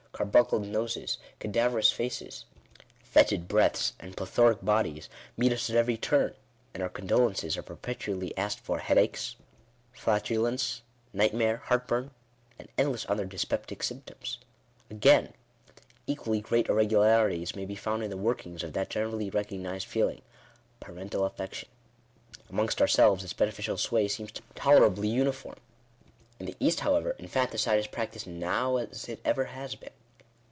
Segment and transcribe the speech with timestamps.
[0.13, 2.45] Carbuncled noses, cadaverous faces,
[3.03, 6.35] foetid breaths, and plethoric bodies, meet us at every turn;
[6.75, 9.35] and our condolences are perpetually asked for headaches,
[9.93, 12.11] flatulence, nightmare, heartburn,
[12.59, 14.37] and endless other dyspeptic symptoms.
[14.91, 15.33] Again:—
[16.05, 20.21] equally great irregularities may be found in the work ings of that generally recognised feeling—
[20.81, 21.67] parental affection.
[22.47, 25.57] Amongst ourselves, its beneficial sway seems tolerably uniform.
[26.39, 29.89] In the East, however, infanticide is practised now as it ever has been.